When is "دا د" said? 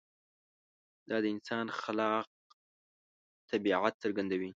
1.09-1.25